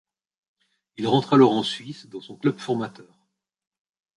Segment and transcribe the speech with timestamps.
[0.97, 3.21] Il rentre alors en Suisse, dans son club formateur.